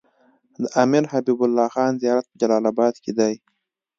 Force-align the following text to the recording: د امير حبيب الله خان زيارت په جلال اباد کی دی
د 0.61 0.63
امير 0.83 1.03
حبيب 1.11 1.39
الله 1.45 1.67
خان 1.75 1.91
زيارت 2.01 2.25
په 2.31 2.35
جلال 2.41 2.63
اباد 2.71 2.95
کی 3.03 3.11
دی 3.17 3.33